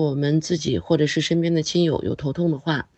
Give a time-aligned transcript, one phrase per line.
[0.00, 2.88] 我们自己或者是身边的亲友有头痛的话，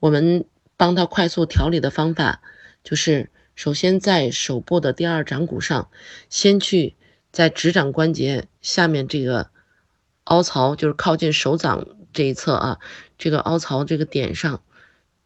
[0.00, 0.44] 我们
[0.76, 2.42] 帮他快速调理的方法
[2.82, 5.88] 就是，首先在手部的第二掌骨上，
[6.28, 6.96] 先去
[7.30, 9.50] 在指掌关节下面这个
[10.24, 12.78] 凹槽，就是靠近手掌这一侧啊，
[13.18, 14.62] 这个凹槽这个点上，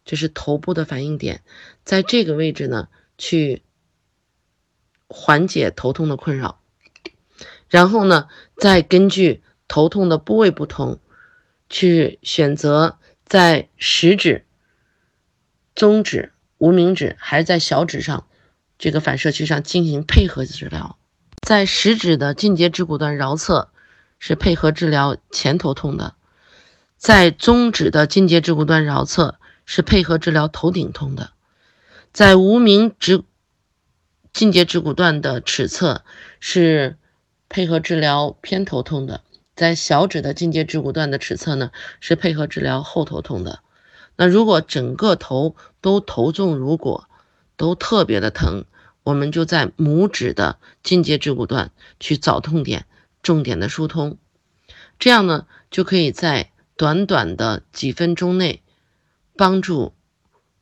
[0.05, 1.41] 这是头部的反应点，
[1.83, 3.63] 在这个位置呢去
[5.07, 6.61] 缓解头痛的困扰，
[7.69, 10.99] 然后呢再根据头痛的部位不同。
[11.69, 14.45] 去选择在食指、
[15.75, 18.27] 中指、无名指，还是在小指上
[18.77, 20.97] 这个反射区上进行配合治疗。
[21.45, 23.69] 在食指的近节指骨段桡侧
[24.19, 26.15] 是配合治疗前头痛的，
[26.97, 31.31] 在中指的近节指骨段桡侧是配合治疗头顶痛的，
[32.11, 33.23] 在无名指
[34.33, 36.03] 近节指骨段的尺侧
[36.39, 36.97] 是
[37.49, 39.21] 配合治疗偏头痛的。
[39.57, 43.61] 在小指的近节指骨段的尺侧呢，是配合治疗后头痛的。
[44.15, 47.09] 那如果整个头都头重如裹，
[47.55, 48.65] 都特别的疼，
[49.01, 52.85] 我们就在拇指的近节指骨段去找痛点，
[53.23, 54.19] 重点的疏通。
[54.99, 58.61] 这样呢，就可以在短短的几分钟内，
[59.35, 59.95] 帮助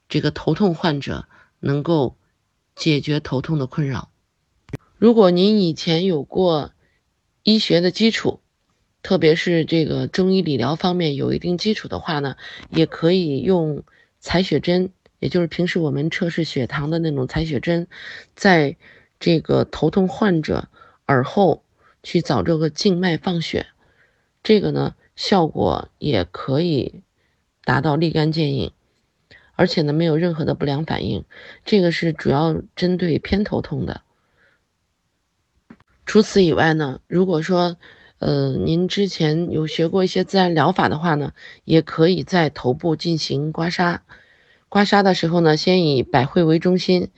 [0.07, 1.27] 这个头痛患者
[1.59, 2.15] 能够
[2.77, 4.09] 解决头痛的困扰。
[4.97, 6.71] 如果您以前有过
[7.43, 8.39] 医学的基础，
[9.05, 12.37] 特别是这个中医理疗方面有一定基础的话呢，
[12.71, 13.83] 也可以用
[14.19, 14.89] 采血针，
[15.19, 17.87] 也就是平时我们测试血糖的那种采血针，
[18.33, 18.77] 在
[19.19, 20.69] 这个头痛患者
[21.05, 21.63] 耳后
[22.01, 23.67] 去找这个静脉放血，
[24.41, 27.03] 这个呢效果也可以
[27.63, 28.71] 达到立竿见影，
[29.53, 31.25] 而且呢没有任何的不良反应。
[31.63, 34.01] 这个是主要针对偏头痛的。
[36.07, 37.77] 除此以外呢，如果说
[38.17, 41.33] 呃，您之前有学过一些自然疗法的话呢，
[41.65, 43.99] 也可以在头部进行刮痧。
[44.69, 47.09] 刮痧的时候呢，先以百会为中心，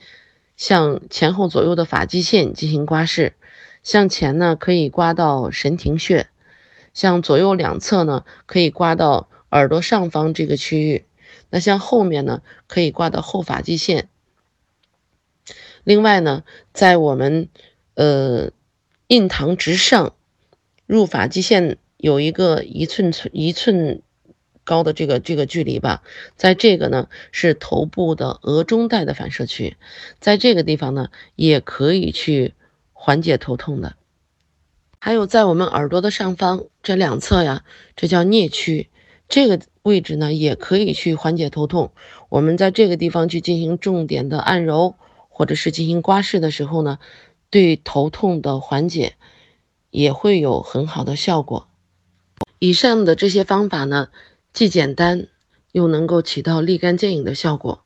[0.56, 3.32] 向前后左右的发际线进行刮拭。
[3.84, 6.26] 向前呢，可以刮到神庭穴；
[6.92, 11.06] 向左右两侧呢，可以刮到耳朵上方这个区域。
[11.48, 14.08] 那向后面呢，可以刮到后发际线。
[15.84, 16.42] 另外呢，
[16.72, 17.48] 在我们
[17.94, 18.50] 呃
[19.06, 20.12] 印堂直上。
[20.88, 24.00] 入发际线有一个一寸寸一寸
[24.64, 26.02] 高的这个这个距离吧，
[26.34, 29.76] 在这个呢是头部的额中带的反射区，
[30.18, 32.54] 在这个地方呢也可以去
[32.94, 33.96] 缓解头痛的。
[34.98, 38.88] 还有在我们耳朵的上方这两侧呀，这叫颞区，
[39.28, 41.92] 这个位置呢也可以去缓解头痛。
[42.30, 44.94] 我们在这个地方去进行重点的按揉，
[45.28, 46.98] 或者是进行刮拭的时候呢，
[47.50, 49.16] 对头痛的缓解。
[49.90, 51.68] 也会有很好的效果。
[52.58, 54.08] 以上的这些方法呢，
[54.52, 55.28] 既简单
[55.72, 57.84] 又能够起到立竿见影的效果。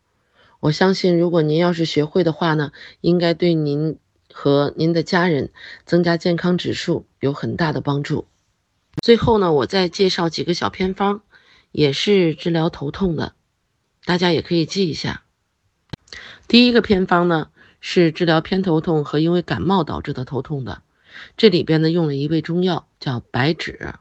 [0.61, 3.99] 我相信，如果您要是学会的话呢，应该对您
[4.33, 5.51] 和您的家人
[5.85, 8.27] 增加健康指数有很大的帮助。
[9.03, 11.23] 最后呢，我再介绍几个小偏方，
[11.73, 13.35] 也是治疗头痛的，
[14.05, 15.25] 大家也可以记一下。
[16.47, 17.49] 第一个偏方呢，
[17.81, 20.83] 是治疗偏头痛和因为感冒导致的头痛的。
[21.37, 23.95] 这里边呢用了一味中药，叫白芷，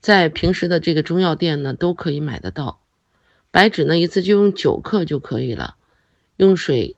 [0.00, 2.80] 在平时的这个中药店呢都可以买得到。
[3.50, 5.76] 白芷呢一次就用九克就可以了，
[6.36, 6.96] 用水